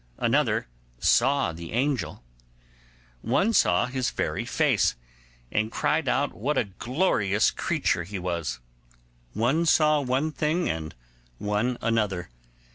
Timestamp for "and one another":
10.67-12.31